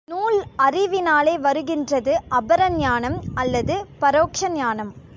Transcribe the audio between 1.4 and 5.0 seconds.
வருகின்றது அபரஞானம், அல்லது பரோக்ஷ ஞானம்.